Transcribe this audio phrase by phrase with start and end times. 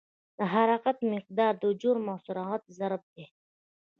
[0.37, 3.25] د حرکت مقدار د جرم او سرعت ضرب دی.